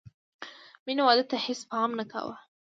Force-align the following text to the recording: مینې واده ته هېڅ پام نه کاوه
مینې 0.85 1.01
واده 1.05 1.23
ته 1.31 1.37
هېڅ 1.45 1.59
پام 1.69 1.89
نه 1.99 2.05
کاوه 2.11 2.35